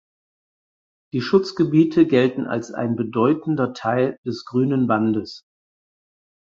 [1.13, 5.43] Die Schutzgebiete gelten als ein bedeutender Teil des „Grünen Bandes“.